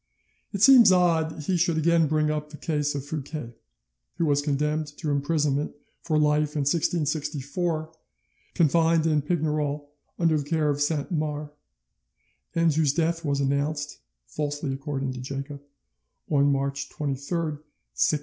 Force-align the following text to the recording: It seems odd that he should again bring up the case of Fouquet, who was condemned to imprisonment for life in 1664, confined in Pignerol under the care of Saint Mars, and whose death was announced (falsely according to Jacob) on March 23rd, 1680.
It 0.51 0.63
seems 0.63 0.91
odd 0.91 1.29
that 1.29 1.43
he 1.45 1.55
should 1.57 1.77
again 1.77 2.07
bring 2.07 2.31
up 2.31 2.49
the 2.49 2.57
case 2.57 2.95
of 2.95 3.05
Fouquet, 3.05 3.53
who 4.17 4.25
was 4.25 4.41
condemned 4.41 4.87
to 4.97 5.11
imprisonment 5.11 5.75
for 6.01 6.17
life 6.17 6.55
in 6.55 6.61
1664, 6.65 7.93
confined 8.55 9.05
in 9.05 9.21
Pignerol 9.21 9.89
under 10.17 10.39
the 10.39 10.43
care 10.49 10.71
of 10.71 10.81
Saint 10.81 11.11
Mars, 11.11 11.51
and 12.55 12.73
whose 12.73 12.93
death 12.95 13.23
was 13.23 13.41
announced 13.41 13.99
(falsely 14.25 14.73
according 14.73 15.13
to 15.13 15.21
Jacob) 15.21 15.61
on 16.31 16.51
March 16.51 16.89
23rd, 16.89 17.59
1680. 17.93 18.19